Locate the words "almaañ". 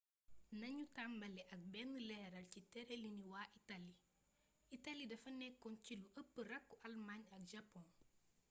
6.87-7.21